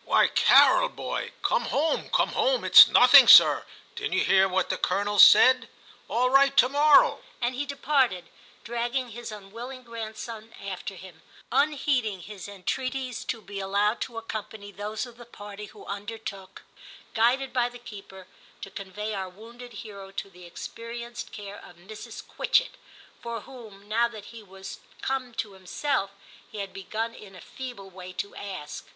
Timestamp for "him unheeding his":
10.96-12.46